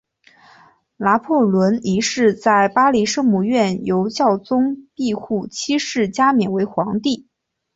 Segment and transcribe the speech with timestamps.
[0.97, 7.27] 拿破仑一世在巴黎圣母院由教宗庇护七世加冕为皇帝。